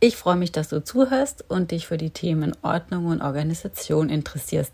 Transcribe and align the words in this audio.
Ich 0.00 0.16
freue 0.16 0.36
mich, 0.36 0.52
dass 0.52 0.68
du 0.68 0.84
zuhörst 0.84 1.44
und 1.48 1.72
dich 1.72 1.88
für 1.88 1.98
die 1.98 2.10
Themen 2.10 2.54
Ordnung 2.62 3.06
und 3.06 3.20
Organisation 3.20 4.10
interessierst. 4.10 4.72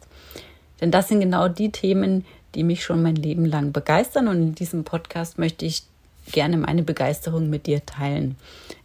Denn 0.82 0.90
das 0.90 1.08
sind 1.08 1.20
genau 1.20 1.48
die 1.48 1.72
Themen, 1.72 2.26
die 2.54 2.62
mich 2.62 2.84
schon 2.84 3.02
mein 3.02 3.16
Leben 3.16 3.46
lang 3.46 3.72
begeistern 3.72 4.28
und 4.28 4.36
in 4.36 4.54
diesem 4.54 4.84
Podcast 4.84 5.38
möchte 5.38 5.64
ich 5.64 5.84
gerne 6.30 6.58
meine 6.58 6.82
Begeisterung 6.82 7.48
mit 7.48 7.66
dir 7.66 7.84
teilen. 7.86 8.36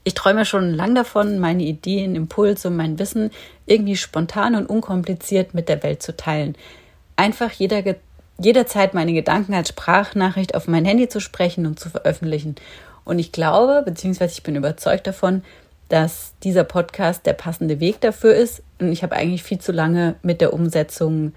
Ich 0.05 0.13
träume 0.13 0.45
schon 0.45 0.73
lang 0.73 0.95
davon, 0.95 1.39
meine 1.39 1.63
Ideen, 1.63 2.16
Impulse 2.16 2.69
und 2.69 2.77
mein 2.77 2.99
Wissen 2.99 3.31
irgendwie 3.66 3.97
spontan 3.97 4.55
und 4.55 4.66
unkompliziert 4.66 5.53
mit 5.53 5.67
der 5.67 5.83
Welt 5.83 6.02
zu 6.02 6.16
teilen. 6.16 6.55
Einfach 7.17 7.52
jeder, 7.52 7.83
jederzeit 8.38 8.94
meine 8.94 9.11
Gedanken 9.11 9.53
als 9.53 9.69
Sprachnachricht 9.69 10.55
auf 10.55 10.69
mein 10.69 10.85
Handy 10.85 11.09
zu 11.09 11.19
sprechen 11.19 11.66
und 11.66 11.81
zu 11.81 11.89
veröffentlichen. 11.89 12.55
Und 13.03 13.19
ich 13.19 13.33
glaube, 13.33 13.83
beziehungsweise 13.85 14.33
ich 14.33 14.44
bin 14.44 14.55
überzeugt 14.55 15.08
davon, 15.08 15.44
dass 15.89 16.34
dieser 16.43 16.63
Podcast 16.63 17.25
der 17.25 17.34
passende 17.34 17.79
Weg 17.79 17.99
dafür 18.02 18.34
ist. 18.35 18.63
Und 18.80 18.91
ich 18.91 19.03
habe 19.03 19.16
eigentlich 19.16 19.43
viel 19.43 19.59
zu 19.59 19.71
lange 19.71 20.16
mit 20.21 20.39
der 20.39 20.53
Umsetzung 20.53 21.33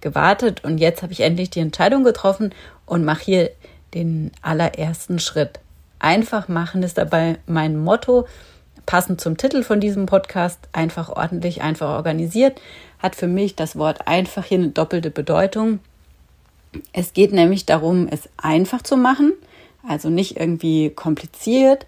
gewartet 0.00 0.64
und 0.64 0.78
jetzt 0.78 1.02
habe 1.02 1.12
ich 1.12 1.20
endlich 1.20 1.48
die 1.48 1.60
Entscheidung 1.60 2.04
getroffen 2.04 2.52
und 2.84 3.04
mache 3.04 3.24
hier 3.24 3.50
den 3.94 4.32
allerersten 4.42 5.18
Schritt. 5.18 5.60
Einfach 5.98 6.48
machen 6.48 6.82
ist 6.82 6.98
dabei 6.98 7.38
mein 7.46 7.76
Motto, 7.76 8.26
passend 8.84 9.20
zum 9.20 9.36
Titel 9.36 9.62
von 9.62 9.80
diesem 9.80 10.06
Podcast, 10.06 10.58
einfach 10.72 11.08
ordentlich, 11.08 11.62
einfach 11.62 11.90
organisiert, 11.90 12.60
hat 12.98 13.14
für 13.14 13.28
mich 13.28 13.54
das 13.54 13.76
Wort 13.76 14.08
einfach 14.08 14.44
hier 14.44 14.58
eine 14.58 14.68
doppelte 14.68 15.10
Bedeutung. 15.10 15.78
Es 16.92 17.12
geht 17.12 17.32
nämlich 17.32 17.64
darum, 17.64 18.08
es 18.10 18.28
einfach 18.36 18.82
zu 18.82 18.96
machen, 18.96 19.32
also 19.86 20.10
nicht 20.10 20.38
irgendwie 20.38 20.90
kompliziert, 20.90 21.86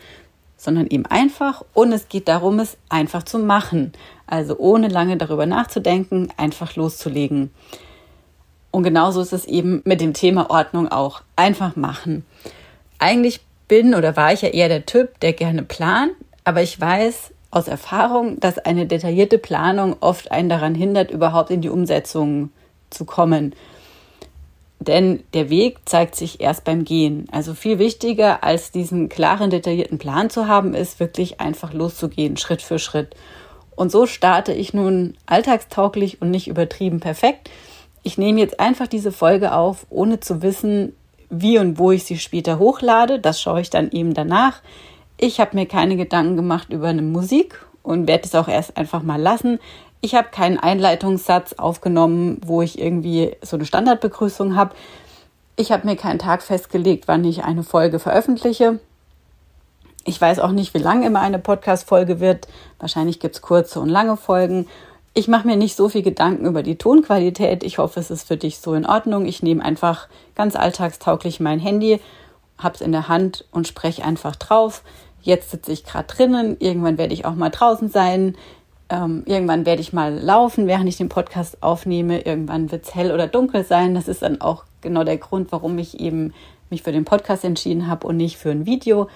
sondern 0.64 0.86
eben 0.88 1.06
einfach. 1.06 1.62
Und 1.74 1.92
es 1.92 2.08
geht 2.08 2.28
darum, 2.28 2.58
es 2.58 2.76
einfach 2.88 3.22
zu 3.22 3.38
machen. 3.38 3.92
Also 4.26 4.56
ohne 4.58 4.88
lange 4.88 5.16
darüber 5.16 5.46
nachzudenken, 5.46 6.28
einfach 6.36 6.76
loszulegen. 6.76 7.50
Und 8.70 8.82
genauso 8.82 9.20
ist 9.20 9.32
es 9.32 9.44
eben 9.44 9.82
mit 9.84 10.00
dem 10.00 10.14
Thema 10.14 10.50
Ordnung 10.50 10.88
auch. 10.88 11.22
Einfach 11.36 11.76
machen. 11.76 12.24
Eigentlich 12.98 13.40
bin 13.68 13.94
oder 13.94 14.16
war 14.16 14.32
ich 14.32 14.42
ja 14.42 14.48
eher 14.48 14.68
der 14.68 14.86
Typ, 14.86 15.20
der 15.20 15.32
gerne 15.32 15.62
plant, 15.62 16.12
aber 16.44 16.62
ich 16.62 16.80
weiß 16.80 17.32
aus 17.50 17.68
Erfahrung, 17.68 18.40
dass 18.40 18.58
eine 18.58 18.86
detaillierte 18.86 19.38
Planung 19.38 19.96
oft 20.00 20.32
einen 20.32 20.48
daran 20.48 20.74
hindert, 20.74 21.10
überhaupt 21.10 21.50
in 21.50 21.60
die 21.60 21.68
Umsetzung 21.68 22.50
zu 22.90 23.04
kommen. 23.04 23.54
Denn 24.86 25.22
der 25.32 25.50
Weg 25.50 25.78
zeigt 25.86 26.14
sich 26.14 26.40
erst 26.40 26.64
beim 26.64 26.84
Gehen. 26.84 27.26
Also 27.32 27.54
viel 27.54 27.78
wichtiger 27.78 28.44
als 28.44 28.70
diesen 28.70 29.08
klaren, 29.08 29.50
detaillierten 29.50 29.98
Plan 29.98 30.30
zu 30.30 30.46
haben, 30.46 30.74
ist 30.74 31.00
wirklich 31.00 31.40
einfach 31.40 31.72
loszugehen, 31.72 32.36
Schritt 32.36 32.60
für 32.60 32.78
Schritt. 32.78 33.14
Und 33.76 33.90
so 33.90 34.06
starte 34.06 34.52
ich 34.52 34.74
nun 34.74 35.16
alltagstauglich 35.26 36.20
und 36.20 36.30
nicht 36.30 36.48
übertrieben 36.48 37.00
perfekt. 37.00 37.50
Ich 38.02 38.18
nehme 38.18 38.40
jetzt 38.40 38.60
einfach 38.60 38.86
diese 38.86 39.12
Folge 39.12 39.54
auf, 39.54 39.86
ohne 39.88 40.20
zu 40.20 40.42
wissen, 40.42 40.94
wie 41.30 41.58
und 41.58 41.78
wo 41.78 41.90
ich 41.90 42.04
sie 42.04 42.18
später 42.18 42.58
hochlade. 42.58 43.18
Das 43.18 43.40
schaue 43.40 43.62
ich 43.62 43.70
dann 43.70 43.90
eben 43.90 44.12
danach. 44.12 44.60
Ich 45.16 45.40
habe 45.40 45.56
mir 45.56 45.66
keine 45.66 45.96
Gedanken 45.96 46.36
gemacht 46.36 46.70
über 46.70 46.88
eine 46.88 47.02
Musik 47.02 47.64
und 47.82 48.06
werde 48.06 48.24
es 48.24 48.34
auch 48.34 48.48
erst 48.48 48.76
einfach 48.76 49.02
mal 49.02 49.20
lassen. 49.20 49.58
Ich 50.00 50.14
habe 50.14 50.28
keinen 50.30 50.58
Einleitungssatz 50.58 51.54
aufgenommen, 51.54 52.40
wo 52.44 52.62
ich 52.62 52.78
irgendwie 52.78 53.36
so 53.42 53.56
eine 53.56 53.64
Standardbegrüßung 53.64 54.54
habe. 54.54 54.74
Ich 55.56 55.72
habe 55.72 55.86
mir 55.86 55.96
keinen 55.96 56.18
Tag 56.18 56.42
festgelegt, 56.42 57.08
wann 57.08 57.24
ich 57.24 57.44
eine 57.44 57.62
Folge 57.62 57.98
veröffentliche. 57.98 58.80
Ich 60.04 60.20
weiß 60.20 60.40
auch 60.40 60.50
nicht, 60.50 60.74
wie 60.74 60.78
lang 60.78 61.02
immer 61.02 61.20
eine 61.20 61.38
Podcast-Folge 61.38 62.20
wird. 62.20 62.48
Wahrscheinlich 62.78 63.20
gibt 63.20 63.36
es 63.36 63.42
kurze 63.42 63.80
und 63.80 63.88
lange 63.88 64.18
Folgen. 64.18 64.66
Ich 65.14 65.28
mache 65.28 65.46
mir 65.46 65.56
nicht 65.56 65.76
so 65.76 65.88
viel 65.88 66.02
Gedanken 66.02 66.44
über 66.44 66.62
die 66.62 66.76
Tonqualität. 66.76 67.62
Ich 67.62 67.78
hoffe, 67.78 68.00
es 68.00 68.10
ist 68.10 68.26
für 68.26 68.36
dich 68.36 68.58
so 68.58 68.74
in 68.74 68.84
Ordnung. 68.84 69.24
Ich 69.26 69.42
nehme 69.42 69.64
einfach 69.64 70.08
ganz 70.34 70.56
alltagstauglich 70.56 71.40
mein 71.40 71.60
Handy, 71.60 72.00
habe 72.58 72.74
es 72.74 72.80
in 72.80 72.92
der 72.92 73.08
Hand 73.08 73.46
und 73.52 73.68
spreche 73.68 74.04
einfach 74.04 74.36
drauf. 74.36 74.82
Jetzt 75.22 75.52
sitze 75.52 75.72
ich 75.72 75.84
gerade 75.84 76.08
drinnen. 76.08 76.56
Irgendwann 76.58 76.98
werde 76.98 77.14
ich 77.14 77.24
auch 77.24 77.34
mal 77.34 77.50
draußen 77.50 77.88
sein. 77.88 78.36
Ähm, 78.90 79.22
irgendwann 79.26 79.66
werde 79.66 79.80
ich 79.80 79.92
mal 79.92 80.14
laufen, 80.14 80.66
während 80.66 80.88
ich 80.88 80.96
den 80.96 81.08
Podcast 81.08 81.62
aufnehme. 81.62 82.20
Irgendwann 82.20 82.70
wird 82.70 82.84
es 82.84 82.94
hell 82.94 83.12
oder 83.12 83.26
dunkel 83.26 83.64
sein. 83.64 83.94
Das 83.94 84.08
ist 84.08 84.22
dann 84.22 84.40
auch 84.40 84.64
genau 84.80 85.04
der 85.04 85.16
Grund, 85.16 85.52
warum 85.52 85.78
ich 85.78 86.00
eben 86.00 86.34
mich 86.70 86.82
für 86.82 86.92
den 86.92 87.04
Podcast 87.04 87.44
entschieden 87.44 87.86
habe 87.86 88.06
und 88.06 88.16
nicht 88.16 88.36
für 88.36 88.50
ein 88.50 88.66
Video, 88.66 89.08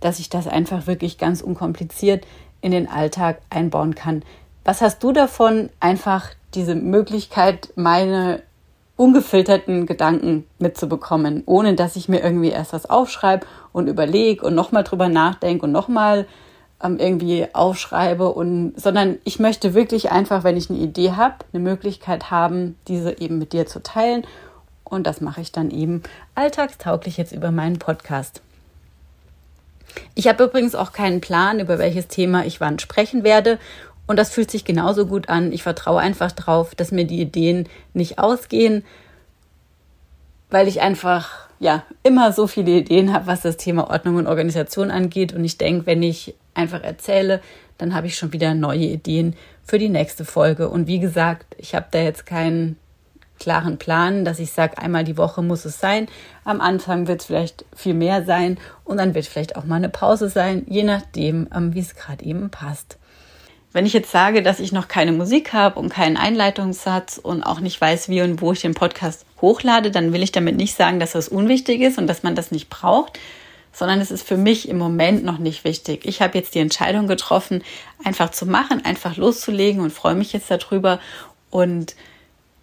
dass 0.00 0.18
ich 0.18 0.28
das 0.28 0.46
einfach 0.46 0.86
wirklich 0.86 1.18
ganz 1.18 1.40
unkompliziert 1.40 2.26
in 2.60 2.70
den 2.70 2.88
Alltag 2.88 3.40
einbauen 3.50 3.94
kann. 3.94 4.22
Was 4.64 4.80
hast 4.80 5.02
du 5.02 5.12
davon, 5.12 5.70
einfach 5.80 6.30
diese 6.54 6.74
Möglichkeit, 6.74 7.72
meine 7.76 8.42
ungefilterten 8.96 9.86
Gedanken 9.86 10.44
mitzubekommen, 10.58 11.42
ohne 11.46 11.74
dass 11.74 11.96
ich 11.96 12.08
mir 12.08 12.20
irgendwie 12.20 12.50
erst 12.50 12.72
was 12.72 12.90
aufschreibe 12.90 13.46
und 13.72 13.86
überlege 13.86 14.44
und 14.44 14.54
nochmal 14.54 14.82
drüber 14.82 15.08
nachdenke 15.08 15.66
und 15.66 15.72
nochmal 15.72 16.26
ähm, 16.82 16.98
irgendwie 16.98 17.46
aufschreibe 17.52 18.28
und, 18.28 18.74
sondern 18.76 19.18
ich 19.24 19.38
möchte 19.38 19.74
wirklich 19.74 20.10
einfach, 20.10 20.44
wenn 20.44 20.56
ich 20.56 20.70
eine 20.70 20.78
Idee 20.78 21.12
habe, 21.12 21.36
eine 21.52 21.62
Möglichkeit 21.62 22.30
haben, 22.30 22.76
diese 22.86 23.18
eben 23.20 23.38
mit 23.38 23.52
dir 23.52 23.66
zu 23.66 23.82
teilen. 23.82 24.24
Und 24.84 25.06
das 25.06 25.20
mache 25.20 25.40
ich 25.40 25.52
dann 25.52 25.70
eben 25.70 26.02
alltagstauglich 26.34 27.16
jetzt 27.16 27.32
über 27.32 27.50
meinen 27.50 27.78
Podcast. 27.78 28.40
Ich 30.14 30.28
habe 30.28 30.44
übrigens 30.44 30.74
auch 30.74 30.92
keinen 30.92 31.20
Plan, 31.20 31.60
über 31.60 31.78
welches 31.78 32.08
Thema 32.08 32.44
ich 32.44 32.60
wann 32.60 32.78
sprechen 32.78 33.24
werde. 33.24 33.58
Und 34.06 34.18
das 34.18 34.30
fühlt 34.30 34.50
sich 34.50 34.64
genauso 34.64 35.06
gut 35.06 35.28
an. 35.28 35.52
Ich 35.52 35.62
vertraue 35.62 36.00
einfach 36.00 36.32
drauf, 36.32 36.74
dass 36.74 36.92
mir 36.92 37.04
die 37.04 37.20
Ideen 37.20 37.68
nicht 37.92 38.18
ausgehen, 38.18 38.84
weil 40.50 40.68
ich 40.68 40.80
einfach 40.80 41.48
ja 41.58 41.82
immer 42.02 42.32
so 42.32 42.46
viele 42.46 42.70
Ideen 42.70 43.12
habe, 43.12 43.26
was 43.26 43.42
das 43.42 43.56
Thema 43.56 43.90
Ordnung 43.90 44.16
und 44.16 44.26
Organisation 44.26 44.90
angeht. 44.90 45.34
Und 45.34 45.44
ich 45.44 45.58
denke, 45.58 45.86
wenn 45.86 46.02
ich 46.02 46.34
einfach 46.58 46.82
erzähle, 46.82 47.40
dann 47.78 47.94
habe 47.94 48.08
ich 48.08 48.16
schon 48.16 48.32
wieder 48.32 48.54
neue 48.54 48.84
Ideen 48.84 49.34
für 49.64 49.78
die 49.78 49.88
nächste 49.88 50.24
Folge. 50.24 50.68
Und 50.68 50.86
wie 50.86 50.98
gesagt, 50.98 51.54
ich 51.58 51.74
habe 51.74 51.86
da 51.90 52.00
jetzt 52.00 52.26
keinen 52.26 52.76
klaren 53.38 53.78
Plan, 53.78 54.24
dass 54.24 54.40
ich 54.40 54.52
sage, 54.52 54.78
einmal 54.78 55.04
die 55.04 55.16
Woche 55.16 55.42
muss 55.42 55.64
es 55.64 55.78
sein. 55.78 56.08
Am 56.44 56.60
Anfang 56.60 57.06
wird 57.06 57.20
es 57.20 57.26
vielleicht 57.26 57.64
viel 57.74 57.94
mehr 57.94 58.24
sein 58.24 58.58
und 58.84 58.98
dann 58.98 59.14
wird 59.14 59.26
vielleicht 59.26 59.56
auch 59.56 59.64
mal 59.64 59.76
eine 59.76 59.88
Pause 59.88 60.28
sein, 60.28 60.64
je 60.68 60.82
nachdem, 60.82 61.48
ähm, 61.54 61.74
wie 61.74 61.80
es 61.80 61.94
gerade 61.94 62.24
eben 62.24 62.50
passt. 62.50 62.98
Wenn 63.72 63.86
ich 63.86 63.92
jetzt 63.92 64.10
sage, 64.10 64.42
dass 64.42 64.60
ich 64.60 64.72
noch 64.72 64.88
keine 64.88 65.12
Musik 65.12 65.52
habe 65.52 65.78
und 65.78 65.90
keinen 65.90 66.16
Einleitungssatz 66.16 67.18
und 67.22 67.42
auch 67.42 67.60
nicht 67.60 67.80
weiß, 67.80 68.08
wie 68.08 68.22
und 68.22 68.40
wo 68.40 68.52
ich 68.52 68.60
den 68.60 68.74
Podcast 68.74 69.26
hochlade, 69.40 69.90
dann 69.90 70.12
will 70.12 70.22
ich 70.22 70.32
damit 70.32 70.56
nicht 70.56 70.74
sagen, 70.74 70.98
dass 70.98 71.12
das 71.12 71.28
unwichtig 71.28 71.82
ist 71.82 71.98
und 71.98 72.06
dass 72.06 72.22
man 72.22 72.34
das 72.34 72.50
nicht 72.50 72.70
braucht, 72.70 73.18
sondern 73.78 74.00
es 74.00 74.10
ist 74.10 74.26
für 74.26 74.36
mich 74.36 74.68
im 74.68 74.76
Moment 74.76 75.24
noch 75.24 75.38
nicht 75.38 75.62
wichtig. 75.62 76.04
Ich 76.04 76.20
habe 76.20 76.36
jetzt 76.36 76.54
die 76.56 76.58
Entscheidung 76.58 77.06
getroffen, 77.06 77.62
einfach 78.02 78.30
zu 78.30 78.44
machen, 78.44 78.84
einfach 78.84 79.16
loszulegen 79.16 79.80
und 79.80 79.92
freue 79.92 80.16
mich 80.16 80.32
jetzt 80.32 80.50
darüber 80.50 80.98
und 81.50 81.94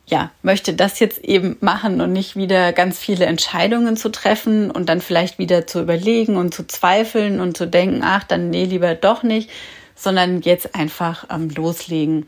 ja, 0.08 0.30
möchte 0.44 0.74
das 0.74 1.00
jetzt 1.00 1.24
eben 1.24 1.58
machen 1.62 2.02
und 2.02 2.12
nicht 2.12 2.36
wieder 2.36 2.74
ganz 2.74 3.00
viele 3.00 3.26
Entscheidungen 3.26 3.98
zu 3.98 4.10
treffen 4.10 4.70
und 4.70 4.90
dann 4.90 5.02
vielleicht 5.02 5.40
wieder 5.40 5.66
zu 5.66 5.82
überlegen 5.82 6.36
und 6.36 6.54
zu 6.54 6.68
zweifeln 6.68 7.40
und 7.40 7.58
zu 7.58 7.66
denken, 7.66 8.02
ach, 8.04 8.24
dann 8.24 8.50
nee, 8.50 8.66
lieber 8.66 8.94
doch 8.94 9.24
nicht, 9.24 9.50
sondern 9.96 10.42
jetzt 10.42 10.76
einfach 10.76 11.26
ähm, 11.32 11.50
loslegen. 11.50 12.28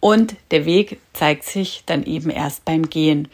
Und 0.00 0.34
der 0.50 0.64
Weg 0.64 0.98
zeigt 1.12 1.44
sich 1.44 1.82
dann 1.84 2.04
eben 2.04 2.30
erst 2.30 2.64
beim 2.64 2.88
Gehen. 2.88 3.28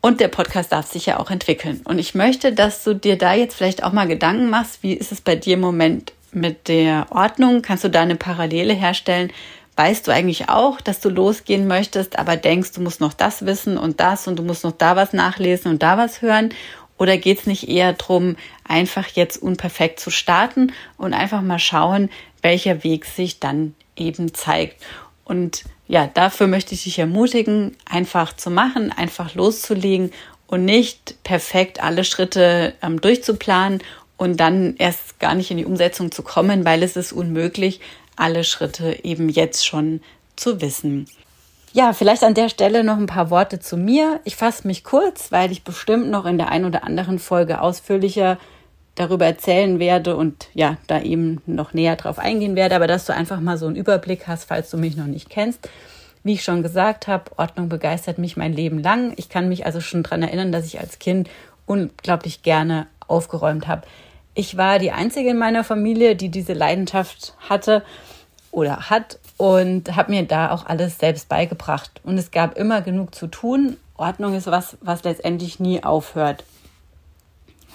Und 0.00 0.20
der 0.20 0.28
Podcast 0.28 0.72
darf 0.72 0.90
sich 0.90 1.06
ja 1.06 1.18
auch 1.18 1.30
entwickeln. 1.30 1.82
Und 1.84 1.98
ich 1.98 2.14
möchte, 2.14 2.52
dass 2.52 2.84
du 2.84 2.94
dir 2.94 3.18
da 3.18 3.34
jetzt 3.34 3.54
vielleicht 3.54 3.82
auch 3.82 3.92
mal 3.92 4.08
Gedanken 4.08 4.48
machst, 4.48 4.82
wie 4.82 4.94
ist 4.94 5.12
es 5.12 5.20
bei 5.20 5.36
dir 5.36 5.54
im 5.54 5.60
Moment 5.60 6.12
mit 6.32 6.68
der 6.68 7.06
Ordnung? 7.10 7.60
Kannst 7.60 7.84
du 7.84 7.90
da 7.90 8.00
eine 8.00 8.16
Parallele 8.16 8.72
herstellen? 8.72 9.30
Weißt 9.76 10.06
du 10.06 10.12
eigentlich 10.12 10.48
auch, 10.48 10.80
dass 10.80 11.00
du 11.00 11.10
losgehen 11.10 11.66
möchtest, 11.66 12.18
aber 12.18 12.36
denkst, 12.36 12.72
du 12.72 12.80
musst 12.80 13.00
noch 13.00 13.12
das 13.12 13.44
wissen 13.46 13.78
und 13.78 14.00
das 14.00 14.26
und 14.26 14.38
du 14.38 14.42
musst 14.42 14.64
noch 14.64 14.72
da 14.72 14.96
was 14.96 15.12
nachlesen 15.12 15.70
und 15.70 15.82
da 15.82 15.98
was 15.98 16.22
hören? 16.22 16.50
Oder 16.98 17.16
geht 17.16 17.40
es 17.40 17.46
nicht 17.46 17.68
eher 17.68 17.94
darum, 17.94 18.36
einfach 18.64 19.06
jetzt 19.08 19.38
unperfekt 19.38 20.00
zu 20.00 20.10
starten 20.10 20.72
und 20.98 21.14
einfach 21.14 21.40
mal 21.40 21.58
schauen, 21.58 22.10
welcher 22.42 22.84
Weg 22.84 23.06
sich 23.06 23.40
dann 23.40 23.74
eben 23.96 24.34
zeigt? 24.34 24.82
Und 25.24 25.64
ja, 25.90 26.06
dafür 26.06 26.46
möchte 26.46 26.72
ich 26.72 26.84
dich 26.84 27.00
ermutigen, 27.00 27.76
einfach 27.84 28.36
zu 28.36 28.48
machen, 28.48 28.92
einfach 28.92 29.34
loszulegen 29.34 30.12
und 30.46 30.64
nicht 30.64 31.20
perfekt 31.24 31.82
alle 31.82 32.04
Schritte 32.04 32.74
ähm, 32.80 33.00
durchzuplanen 33.00 33.82
und 34.16 34.38
dann 34.38 34.76
erst 34.76 35.18
gar 35.18 35.34
nicht 35.34 35.50
in 35.50 35.56
die 35.56 35.64
Umsetzung 35.64 36.12
zu 36.12 36.22
kommen, 36.22 36.64
weil 36.64 36.84
es 36.84 36.94
ist 36.94 37.12
unmöglich, 37.12 37.80
alle 38.14 38.44
Schritte 38.44 39.02
eben 39.02 39.28
jetzt 39.28 39.66
schon 39.66 40.00
zu 40.36 40.60
wissen. 40.60 41.08
Ja, 41.72 41.92
vielleicht 41.92 42.22
an 42.22 42.34
der 42.34 42.50
Stelle 42.50 42.84
noch 42.84 42.96
ein 42.96 43.06
paar 43.06 43.30
Worte 43.30 43.58
zu 43.58 43.76
mir. 43.76 44.20
Ich 44.22 44.36
fasse 44.36 44.68
mich 44.68 44.84
kurz, 44.84 45.32
weil 45.32 45.50
ich 45.50 45.64
bestimmt 45.64 46.08
noch 46.08 46.24
in 46.24 46.38
der 46.38 46.50
einen 46.50 46.66
oder 46.66 46.84
anderen 46.84 47.18
Folge 47.18 47.60
ausführlicher 47.60 48.38
darüber 49.00 49.24
erzählen 49.24 49.78
werde 49.78 50.14
und 50.14 50.48
ja, 50.52 50.76
da 50.86 51.00
eben 51.00 51.40
noch 51.46 51.72
näher 51.72 51.96
drauf 51.96 52.18
eingehen 52.18 52.54
werde, 52.54 52.76
aber 52.76 52.86
dass 52.86 53.06
du 53.06 53.14
einfach 53.14 53.40
mal 53.40 53.56
so 53.56 53.66
einen 53.66 53.76
Überblick 53.76 54.28
hast, 54.28 54.44
falls 54.44 54.70
du 54.70 54.76
mich 54.76 54.96
noch 54.96 55.06
nicht 55.06 55.30
kennst. 55.30 55.68
Wie 56.22 56.34
ich 56.34 56.44
schon 56.44 56.62
gesagt 56.62 57.08
habe, 57.08 57.30
Ordnung 57.38 57.70
begeistert 57.70 58.18
mich 58.18 58.36
mein 58.36 58.52
Leben 58.52 58.82
lang. 58.82 59.14
Ich 59.16 59.30
kann 59.30 59.48
mich 59.48 59.64
also 59.64 59.80
schon 59.80 60.02
daran 60.02 60.22
erinnern, 60.22 60.52
dass 60.52 60.66
ich 60.66 60.80
als 60.80 60.98
Kind 60.98 61.30
unglaublich 61.64 62.42
gerne 62.42 62.88
aufgeräumt 63.06 63.66
habe. 63.66 63.86
Ich 64.34 64.58
war 64.58 64.78
die 64.78 64.92
Einzige 64.92 65.30
in 65.30 65.38
meiner 65.38 65.64
Familie, 65.64 66.14
die 66.14 66.28
diese 66.28 66.52
Leidenschaft 66.52 67.34
hatte 67.48 67.82
oder 68.50 68.90
hat 68.90 69.18
und 69.38 69.96
habe 69.96 70.12
mir 70.12 70.24
da 70.24 70.50
auch 70.50 70.66
alles 70.66 70.98
selbst 70.98 71.30
beigebracht. 71.30 72.02
Und 72.04 72.18
es 72.18 72.30
gab 72.30 72.58
immer 72.58 72.82
genug 72.82 73.14
zu 73.14 73.28
tun. 73.28 73.78
Ordnung 73.96 74.34
ist 74.34 74.46
was, 74.46 74.76
was 74.82 75.04
letztendlich 75.04 75.58
nie 75.58 75.82
aufhört. 75.82 76.44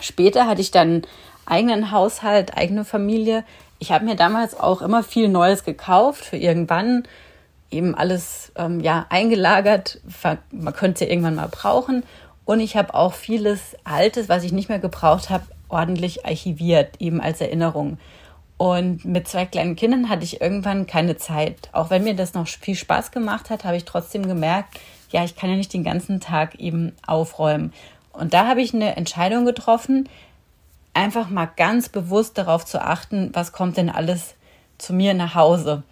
Später 0.06 0.46
hatte 0.46 0.62
ich 0.62 0.72
dann 0.72 1.02
eigenen 1.46 1.92
Haushalt, 1.92 2.56
eigene 2.56 2.86
Familie. 2.86 3.44
Ich 3.80 3.92
habe 3.92 4.06
mir 4.06 4.16
damals 4.16 4.58
auch 4.60 4.82
immer 4.82 5.04
viel 5.04 5.28
Neues 5.28 5.64
gekauft 5.64 6.24
für 6.24 6.38
irgendwann 6.38 7.04
eben 7.72 7.96
alles 7.96 8.52
ähm, 8.56 8.80
ja 8.80 9.08
eingelagert. 9.10 10.00
Man 10.52 10.74
könnte 10.74 10.94
es 10.94 11.00
ja 11.02 11.08
irgendwann 11.08 11.36
mal 11.36 11.50
brauchen. 11.50 12.04
Und 12.46 12.60
ich 12.60 12.78
habe 12.78 12.94
auch 12.94 13.14
vieles 13.14 13.76
Altes, 13.84 14.30
was 14.30 14.44
ich 14.44 14.52
nicht 14.52 14.70
mehr 14.70 14.80
gebraucht 14.80 15.32
habe, 15.32 15.46
ordentlich 15.68 16.26
archiviert, 16.26 17.02
eben 17.02 17.20
als 17.20 17.42
Erinnerung. 17.42 17.98
Und 18.58 19.04
mit 19.04 19.28
zwei 19.28 19.46
kleinen 19.46 19.76
Kindern 19.76 20.08
hatte 20.08 20.24
ich 20.24 20.40
irgendwann 20.40 20.86
keine 20.86 21.18
Zeit. 21.18 21.70
Auch 21.72 21.90
wenn 21.90 22.04
mir 22.04 22.16
das 22.16 22.36
noch 22.36 22.48
viel 22.48 22.76
Spaß 22.76 23.12
gemacht 23.12 23.50
hat, 23.50 23.66
habe 23.66 23.76
ich 23.76 23.86
trotzdem 23.86 24.28
gemerkt, 24.28 24.80
ja, 25.10 25.24
ich 25.24 25.36
kann 25.36 25.50
ja 25.50 25.56
nicht 25.56 25.74
den 25.74 25.84
ganzen 25.84 26.20
Tag 26.20 26.56
eben 26.56 26.94
aufräumen. 27.08 27.74
Und 28.18 28.34
da 28.34 28.48
habe 28.48 28.62
ich 28.62 28.74
eine 28.74 28.96
Entscheidung 28.96 29.46
getroffen, 29.46 30.10
einfach 30.94 31.30
mal 31.30 31.50
ganz 31.56 31.90
bewusst 31.90 32.38
darauf 32.38 32.66
zu 32.66 32.82
achten, 32.82 33.30
was 33.34 33.52
kommt 33.52 33.78
denn 33.78 33.90
alles 33.90 34.36
zu 34.78 34.94
mir 34.94 35.14
nach 35.14 35.36
Hause. 35.36 35.84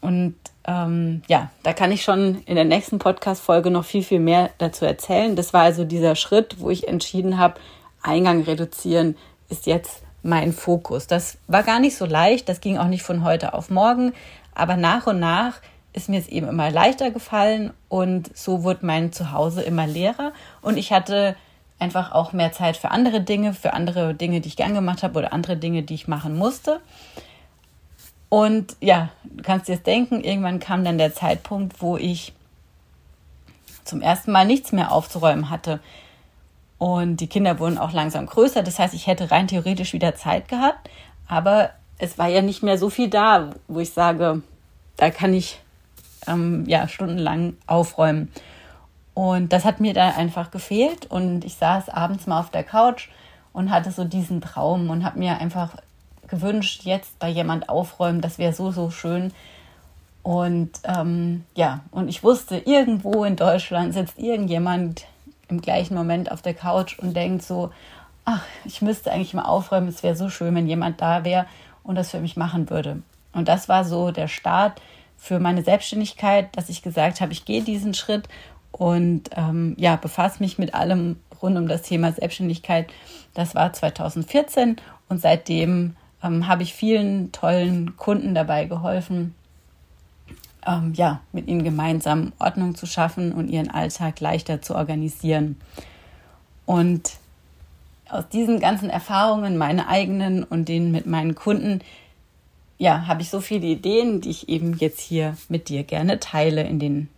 Und 0.00 0.34
ähm, 0.66 1.22
ja, 1.28 1.50
da 1.62 1.72
kann 1.72 1.92
ich 1.92 2.02
schon 2.02 2.42
in 2.46 2.56
der 2.56 2.64
nächsten 2.64 2.98
Podcast-Folge 2.98 3.70
noch 3.70 3.84
viel, 3.84 4.02
viel 4.02 4.20
mehr 4.20 4.50
dazu 4.58 4.84
erzählen. 4.84 5.36
Das 5.36 5.52
war 5.52 5.62
also 5.62 5.84
dieser 5.84 6.16
Schritt, 6.16 6.56
wo 6.60 6.70
ich 6.70 6.88
entschieden 6.88 7.38
habe, 7.38 7.60
Eingang 8.02 8.42
reduzieren 8.42 9.16
ist 9.48 9.66
jetzt 9.66 10.02
mein 10.22 10.52
Fokus. 10.52 11.06
Das 11.06 11.38
war 11.46 11.62
gar 11.62 11.78
nicht 11.78 11.96
so 11.96 12.06
leicht, 12.06 12.48
das 12.48 12.60
ging 12.60 12.78
auch 12.78 12.88
nicht 12.88 13.02
von 13.02 13.22
heute 13.22 13.54
auf 13.54 13.70
morgen, 13.70 14.12
aber 14.54 14.76
nach 14.76 15.06
und 15.06 15.20
nach 15.20 15.60
ist 15.92 16.08
mir 16.08 16.18
es 16.18 16.28
eben 16.28 16.48
immer 16.48 16.70
leichter 16.70 17.10
gefallen 17.10 17.72
und 17.88 18.36
so 18.36 18.62
wurde 18.62 18.86
mein 18.86 19.12
Zuhause 19.12 19.62
immer 19.62 19.86
leerer 19.86 20.32
und 20.62 20.76
ich 20.76 20.92
hatte 20.92 21.36
einfach 21.78 22.12
auch 22.12 22.32
mehr 22.32 22.52
Zeit 22.52 22.76
für 22.76 22.90
andere 22.90 23.20
Dinge, 23.20 23.54
für 23.54 23.74
andere 23.74 24.14
Dinge, 24.14 24.40
die 24.40 24.48
ich 24.48 24.56
gern 24.56 24.74
gemacht 24.74 25.02
habe 25.02 25.18
oder 25.18 25.32
andere 25.32 25.56
Dinge, 25.56 25.82
die 25.82 25.94
ich 25.94 26.06
machen 26.06 26.36
musste. 26.36 26.80
Und 28.28 28.76
ja, 28.80 29.10
du 29.24 29.42
kannst 29.42 29.68
dir 29.68 29.74
das 29.74 29.82
denken, 29.82 30.22
irgendwann 30.22 30.60
kam 30.60 30.84
dann 30.84 30.96
der 30.96 31.12
Zeitpunkt, 31.12 31.82
wo 31.82 31.96
ich 31.96 32.32
zum 33.84 34.00
ersten 34.00 34.32
Mal 34.32 34.46
nichts 34.46 34.72
mehr 34.72 34.92
aufzuräumen 34.92 35.50
hatte. 35.50 35.80
Und 36.78 37.16
die 37.16 37.26
Kinder 37.26 37.58
wurden 37.58 37.78
auch 37.78 37.92
langsam 37.92 38.26
größer. 38.26 38.62
Das 38.62 38.78
heißt, 38.78 38.94
ich 38.94 39.06
hätte 39.06 39.30
rein 39.30 39.48
theoretisch 39.48 39.92
wieder 39.92 40.14
Zeit 40.14 40.48
gehabt. 40.48 40.88
Aber 41.28 41.70
es 41.98 42.16
war 42.16 42.28
ja 42.28 42.42
nicht 42.42 42.62
mehr 42.62 42.78
so 42.78 42.90
viel 42.90 43.10
da, 43.10 43.50
wo 43.68 43.80
ich 43.80 43.92
sage, 43.92 44.42
da 44.96 45.10
kann 45.10 45.34
ich 45.34 45.60
ähm, 46.26 46.64
ja 46.66 46.88
stundenlang 46.88 47.54
aufräumen. 47.66 48.30
Und 49.14 49.52
das 49.52 49.64
hat 49.64 49.80
mir 49.80 49.94
da 49.94 50.10
einfach 50.10 50.50
gefehlt. 50.50 51.06
Und 51.06 51.44
ich 51.44 51.54
saß 51.54 51.88
abends 51.88 52.26
mal 52.26 52.40
auf 52.40 52.50
der 52.50 52.64
Couch 52.64 53.08
und 53.52 53.70
hatte 53.70 53.90
so 53.90 54.04
diesen 54.04 54.40
Traum 54.40 54.90
und 54.90 55.04
habe 55.04 55.18
mir 55.18 55.38
einfach 55.38 55.76
gewünscht, 56.28 56.82
jetzt 56.84 57.18
bei 57.18 57.28
jemand 57.28 57.68
aufräumen. 57.68 58.20
Das 58.20 58.38
wäre 58.38 58.52
so, 58.52 58.70
so 58.70 58.90
schön. 58.90 59.32
Und 60.22 60.70
ähm, 60.84 61.44
ja, 61.54 61.80
und 61.90 62.08
ich 62.08 62.22
wusste, 62.22 62.56
irgendwo 62.56 63.24
in 63.24 63.36
Deutschland 63.36 63.92
sitzt 63.92 64.18
irgendjemand, 64.18 65.06
im 65.48 65.60
gleichen 65.60 65.94
Moment 65.94 66.30
auf 66.32 66.40
der 66.40 66.54
Couch 66.54 66.98
und 66.98 67.14
denkt 67.14 67.42
so, 67.42 67.70
ach, 68.24 68.42
ich 68.64 68.80
müsste 68.80 69.12
eigentlich 69.12 69.34
mal 69.34 69.44
aufräumen, 69.44 69.88
es 69.88 70.02
wäre 70.02 70.16
so 70.16 70.28
schön, 70.30 70.54
wenn 70.54 70.66
jemand 70.66 71.00
da 71.02 71.24
wäre 71.24 71.46
und 71.82 71.96
das 71.96 72.10
für 72.10 72.20
mich 72.20 72.36
machen 72.36 72.70
würde. 72.70 73.02
Und 73.32 73.48
das 73.48 73.68
war 73.68 73.84
so 73.84 74.10
der 74.12 74.28
Start 74.28 74.80
für 75.22 75.38
meine 75.38 75.62
Selbstständigkeit, 75.62 76.48
dass 76.56 76.68
ich 76.68 76.82
gesagt 76.82 77.20
habe, 77.20 77.30
ich 77.30 77.44
gehe 77.44 77.62
diesen 77.62 77.94
Schritt 77.94 78.28
und 78.72 79.30
ähm, 79.36 79.76
ja, 79.78 79.94
befasse 79.94 80.42
mich 80.42 80.58
mit 80.58 80.74
allem 80.74 81.14
rund 81.40 81.56
um 81.56 81.68
das 81.68 81.82
Thema 81.82 82.10
Selbstständigkeit. 82.10 82.92
Das 83.32 83.54
war 83.54 83.72
2014 83.72 84.78
und 85.08 85.20
seitdem 85.20 85.94
ähm, 86.24 86.48
habe 86.48 86.64
ich 86.64 86.74
vielen 86.74 87.30
tollen 87.30 87.96
Kunden 87.96 88.34
dabei 88.34 88.64
geholfen, 88.64 89.36
ähm, 90.66 90.92
ja, 90.96 91.20
mit 91.30 91.46
ihnen 91.46 91.62
gemeinsam 91.62 92.32
Ordnung 92.40 92.74
zu 92.74 92.86
schaffen 92.86 93.30
und 93.30 93.46
ihren 93.46 93.70
Alltag 93.70 94.18
leichter 94.18 94.60
zu 94.60 94.74
organisieren. 94.74 95.54
Und 96.66 97.12
aus 98.08 98.28
diesen 98.28 98.58
ganzen 98.58 98.90
Erfahrungen, 98.90 99.56
meine 99.56 99.86
eigenen 99.86 100.42
und 100.42 100.68
denen 100.68 100.90
mit 100.90 101.06
meinen 101.06 101.36
Kunden, 101.36 101.80
ja, 102.78 103.06
habe 103.06 103.22
ich 103.22 103.30
so 103.30 103.40
viele 103.40 103.66
Ideen, 103.66 104.20
die 104.20 104.30
ich 104.30 104.48
eben 104.48 104.76
jetzt 104.76 105.00
hier 105.00 105.36
mit 105.48 105.68
dir 105.68 105.84
gerne 105.84 106.20
teile 106.20 106.62
in 106.62 106.78
den 106.78 107.08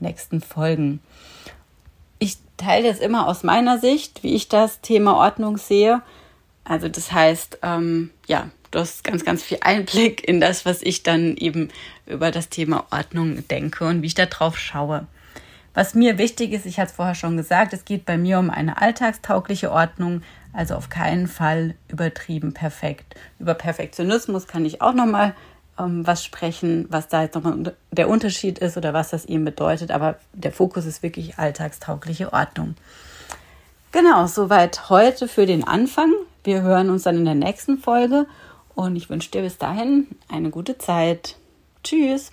nächsten 0.00 0.40
Folgen. 0.40 1.00
Ich 2.18 2.36
teile 2.56 2.88
das 2.88 2.98
immer 2.98 3.26
aus 3.26 3.42
meiner 3.42 3.78
Sicht, 3.78 4.22
wie 4.22 4.34
ich 4.34 4.48
das 4.48 4.80
Thema 4.80 5.16
Ordnung 5.16 5.56
sehe. 5.56 6.02
Also 6.64 6.88
das 6.88 7.12
heißt, 7.12 7.58
ähm, 7.62 8.10
ja, 8.26 8.50
du 8.70 8.80
hast 8.80 9.04
ganz, 9.04 9.24
ganz 9.24 9.42
viel 9.42 9.58
Einblick 9.60 10.26
in 10.26 10.40
das, 10.40 10.66
was 10.66 10.82
ich 10.82 11.02
dann 11.02 11.36
eben 11.36 11.68
über 12.06 12.30
das 12.30 12.48
Thema 12.48 12.86
Ordnung 12.90 13.46
denke 13.48 13.86
und 13.86 14.02
wie 14.02 14.06
ich 14.06 14.14
da 14.14 14.26
drauf 14.26 14.58
schaue. 14.58 15.06
Was 15.74 15.94
mir 15.94 16.18
wichtig 16.18 16.52
ist, 16.52 16.66
ich 16.66 16.78
hatte 16.78 16.90
es 16.90 16.96
vorher 16.96 17.14
schon 17.14 17.36
gesagt, 17.36 17.72
es 17.72 17.84
geht 17.84 18.04
bei 18.04 18.18
mir 18.18 18.38
um 18.38 18.50
eine 18.50 18.80
alltagstaugliche 18.82 19.70
Ordnung, 19.70 20.22
also 20.58 20.74
auf 20.74 20.88
keinen 20.88 21.28
Fall 21.28 21.76
übertrieben 21.86 22.52
perfekt. 22.52 23.14
Über 23.38 23.54
Perfektionismus 23.54 24.48
kann 24.48 24.64
ich 24.64 24.82
auch 24.82 24.92
nochmal 24.92 25.36
ähm, 25.78 26.04
was 26.04 26.24
sprechen, 26.24 26.86
was 26.90 27.06
da 27.06 27.22
jetzt 27.22 27.36
nochmal 27.36 27.76
der 27.92 28.08
Unterschied 28.08 28.58
ist 28.58 28.76
oder 28.76 28.92
was 28.92 29.10
das 29.10 29.24
eben 29.24 29.44
bedeutet, 29.44 29.92
aber 29.92 30.18
der 30.32 30.50
Fokus 30.50 30.84
ist 30.84 31.04
wirklich 31.04 31.38
alltagstaugliche 31.38 32.32
Ordnung. 32.32 32.74
Genau, 33.92 34.26
soweit 34.26 34.90
heute 34.90 35.28
für 35.28 35.46
den 35.46 35.62
Anfang. 35.62 36.12
Wir 36.42 36.62
hören 36.62 36.90
uns 36.90 37.04
dann 37.04 37.18
in 37.18 37.24
der 37.24 37.36
nächsten 37.36 37.78
Folge 37.78 38.26
und 38.74 38.96
ich 38.96 39.08
wünsche 39.10 39.30
dir 39.30 39.42
bis 39.42 39.58
dahin 39.58 40.08
eine 40.28 40.50
gute 40.50 40.76
Zeit. 40.76 41.36
Tschüss. 41.84 42.32